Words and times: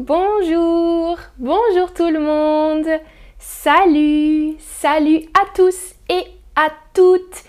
bonjour, 0.00 1.18
bonjour 1.38 1.92
tout 1.92 2.08
le 2.08 2.20
monde. 2.20 2.86
Salut, 3.38 4.54
salut 4.58 5.26
à 5.34 5.44
tous 5.54 5.94
et 6.08 6.24
à 6.56 6.68
toutes. 6.94 7.44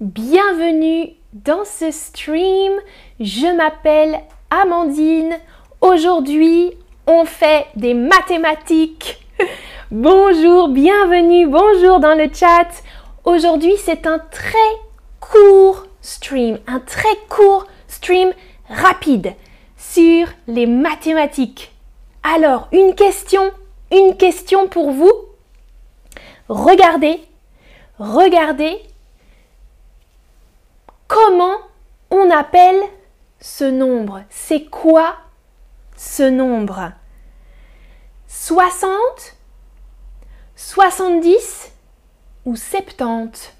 Bienvenue 0.00 1.14
dans 1.32 1.64
ce 1.64 1.90
stream. 1.90 2.72
Je 3.20 3.56
m'appelle 3.56 4.20
Amandine. 4.50 5.38
Aujourd'hui, 5.80 6.72
on 7.06 7.24
fait 7.24 7.66
des 7.74 7.94
mathématiques. 7.94 9.26
Bonjour, 9.90 10.68
bienvenue, 10.68 11.46
bonjour 11.46 12.00
dans 12.00 12.16
le 12.16 12.28
chat. 12.32 12.68
Aujourd'hui, 13.24 13.74
c'est 13.78 14.06
un 14.06 14.18
très 14.18 14.58
court 15.20 15.86
stream, 16.00 16.58
un 16.66 16.80
très 16.80 17.16
court 17.28 17.66
stream 17.86 18.32
rapide 18.68 19.34
sur 19.76 20.26
les 20.48 20.66
mathématiques. 20.66 21.73
Alors, 22.26 22.68
une 22.72 22.94
question, 22.94 23.52
une 23.92 24.16
question 24.16 24.66
pour 24.66 24.90
vous. 24.90 25.12
Regardez, 26.48 27.20
regardez 27.98 28.82
comment 31.06 31.58
on 32.10 32.30
appelle 32.30 32.80
ce 33.40 33.64
nombre. 33.64 34.22
C'est 34.30 34.64
quoi 34.64 35.16
ce 35.96 36.22
nombre? 36.22 36.92
60, 38.26 38.90
70 40.56 41.72
ou 42.46 42.56
70 42.56 43.52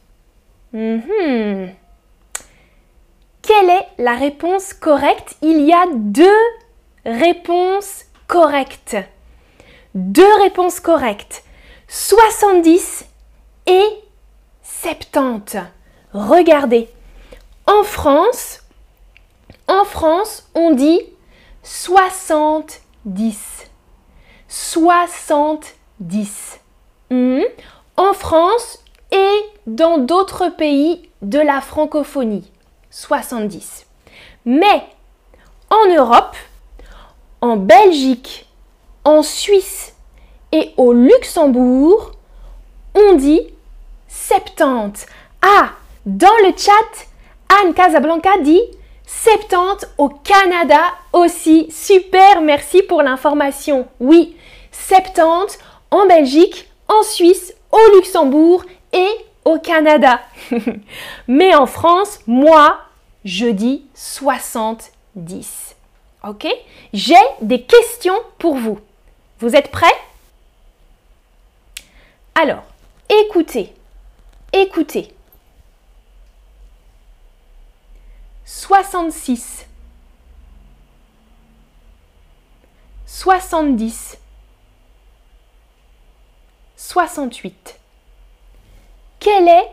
Mhm. 0.72 1.72
Quelle 3.42 3.70
est 3.70 3.86
la 3.98 4.16
réponse 4.16 4.74
correcte? 4.74 5.36
Il 5.40 5.60
y 5.60 5.72
a 5.72 5.84
deux 5.94 6.42
réponses 7.06 8.06
correctes. 8.34 8.96
Deux 9.94 10.34
réponses 10.42 10.80
correctes. 10.80 11.44
70 11.86 13.06
et 13.68 13.86
70. 14.64 15.58
Regardez. 16.12 16.88
En 17.68 17.84
France, 17.84 18.64
en 19.68 19.84
France, 19.84 20.50
on 20.56 20.72
dit 20.72 21.00
70. 21.62 23.70
70. 24.48 26.60
Hmm? 27.10 27.42
En 27.96 28.14
France 28.14 28.80
et 29.12 29.44
dans 29.68 29.98
d'autres 29.98 30.48
pays 30.48 31.08
de 31.22 31.38
la 31.38 31.60
francophonie. 31.60 32.50
70. 32.90 33.86
Mais 34.44 34.84
en 35.70 35.86
Europe, 35.94 36.34
en 37.44 37.58
Belgique, 37.58 38.46
en 39.04 39.22
Suisse 39.22 39.94
et 40.50 40.70
au 40.78 40.94
Luxembourg, 40.94 42.12
on 42.94 43.16
dit 43.16 43.42
70. 44.08 45.04
Ah, 45.42 45.72
dans 46.06 46.34
le 46.42 46.54
chat, 46.56 47.06
Anne 47.50 47.74
Casablanca 47.74 48.30
dit 48.40 48.62
70 49.06 49.86
au 49.98 50.08
Canada 50.08 50.80
aussi. 51.12 51.68
Super, 51.70 52.40
merci 52.40 52.82
pour 52.82 53.02
l'information. 53.02 53.88
Oui, 54.00 54.36
70 54.72 55.58
en 55.90 56.06
Belgique, 56.06 56.66
en 56.88 57.02
Suisse, 57.02 57.54
au 57.70 57.96
Luxembourg 57.96 58.64
et 58.94 59.10
au 59.44 59.58
Canada. 59.58 60.20
Mais 61.28 61.54
en 61.54 61.66
France, 61.66 62.20
moi, 62.26 62.78
je 63.22 63.48
dis 63.48 63.84
70. 63.94 65.74
Ok? 66.26 66.46
J'ai 66.94 67.14
des 67.42 67.62
questions 67.62 68.18
pour 68.38 68.56
vous. 68.56 68.80
Vous 69.40 69.54
êtes 69.54 69.70
prêts? 69.70 69.86
Alors, 72.34 72.64
écoutez, 73.10 73.72
écoutez. 74.52 75.14
66, 78.46 79.66
70, 83.06 84.18
68. 86.76 87.78
Quel 89.20 89.48
est 89.48 89.70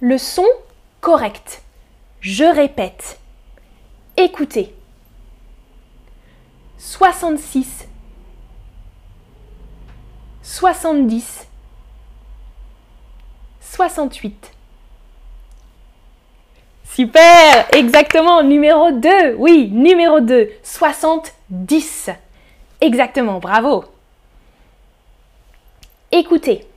le 0.00 0.18
son 0.18 0.46
correct? 1.00 1.62
Je 2.20 2.44
répète. 2.44 3.18
Écoutez. 4.16 4.75
66, 6.86 7.88
70, 10.40 11.48
68. 13.60 14.52
Super, 16.84 17.66
exactement, 17.74 18.44
numéro 18.44 18.92
2. 18.92 19.34
Oui, 19.34 19.68
numéro 19.72 20.20
2, 20.20 20.48
70. 20.62 22.10
Exactement, 22.80 23.40
bravo. 23.40 23.84
Écoutez. 26.12 26.68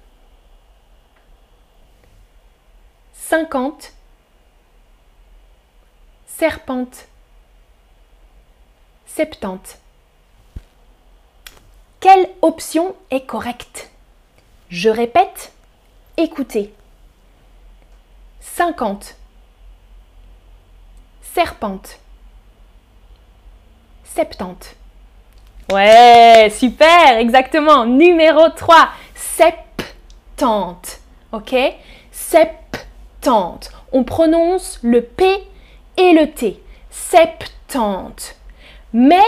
50, 3.13 3.93
serpente, 6.25 7.07
70. 9.05 9.77
Quelle 11.99 12.29
option 12.41 12.95
est 13.11 13.25
correcte? 13.25 13.89
Je 14.69 14.89
répète, 14.89 15.51
écoutez. 16.15 16.73
50, 18.39 19.15
serpente, 21.21 21.99
70. 24.15 24.75
Ouais, 25.73 26.49
super, 26.49 27.17
exactement. 27.17 27.85
Numéro 27.85 28.49
3, 28.49 28.89
70. 30.37 31.01
Ok? 31.31 31.55
70. 32.11 33.71
On 33.91 34.03
prononce 34.03 34.79
le 34.83 35.01
P 35.01 35.25
et 35.97 36.13
le 36.13 36.31
T. 36.31 36.61
70. 36.91 38.35
Mais 38.93 39.25